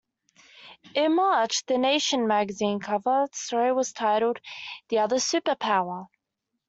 [0.95, 4.39] In March, "The Nation" magazine cover story was titled
[4.89, 6.07] "The Other Superpower".